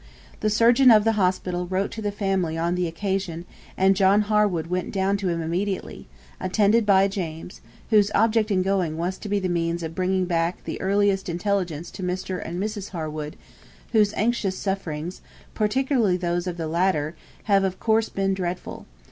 The 0.39 0.49
surgeon 0.49 0.89
of 0.89 1.03
the 1.03 1.11
hospital 1.11 1.67
wrote 1.67 1.91
to 1.91 2.01
the 2.01 2.11
family 2.11 2.57
on 2.57 2.73
the 2.73 2.87
occasion, 2.87 3.45
and 3.77 3.95
John 3.95 4.21
Harwood 4.21 4.65
went 4.65 4.91
down 4.91 5.15
to 5.17 5.29
him 5.29 5.43
immediately, 5.43 6.07
attended 6.39 6.87
by 6.87 7.07
James, 7.07 7.61
whose 7.91 8.09
object 8.15 8.49
in 8.49 8.63
going 8.63 8.97
was 8.97 9.19
to 9.19 9.29
be 9.29 9.37
the 9.37 9.47
means 9.47 9.83
of 9.83 9.93
bringing 9.93 10.25
back 10.25 10.63
the 10.63 10.81
earliest 10.81 11.29
intelligence 11.29 11.91
to 11.91 12.01
Mr. 12.01 12.41
and 12.43 12.59
Mrs. 12.59 12.89
Harwood, 12.89 13.35
whose 13.91 14.11
anxious 14.15 14.57
sufferings, 14.57 15.21
particularly 15.53 16.17
those 16.17 16.47
of 16.47 16.57
the 16.57 16.67
latter, 16.67 17.15
have 17.43 17.63
of 17.63 17.79
course 17.79 18.09
been 18.09 18.33
dreadful. 18.33 18.87